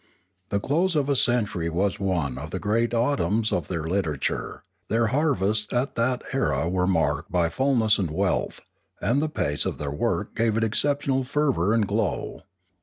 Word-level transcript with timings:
The 0.49 0.59
close 0.59 0.95
of 0.95 1.09
a 1.09 1.15
century 1.15 1.69
was 1.69 1.99
one 1.99 2.39
of 2.39 2.49
the 2.49 2.57
great 2.57 2.91
autumns 2.91 3.51
of 3.51 3.67
their 3.67 3.83
literature; 3.85 4.63
their 4.87 5.05
harvests 5.13 5.71
at 5.71 5.93
that 5.93 6.23
era 6.33 6.67
were 6.67 6.87
marked 6.87 7.31
by 7.31 7.49
fulness 7.49 7.99
and 7.99 8.09
wealth, 8.09 8.61
and 8.99 9.21
the 9.21 9.29
pace 9.29 9.63
of 9.63 9.77
their 9.77 9.91
work 9.91 10.33
gave 10.33 10.57
it 10.57 10.63
exceptional 10.63 11.23
fervour 11.23 11.71
and 11.71 11.87
glow. 11.87 12.41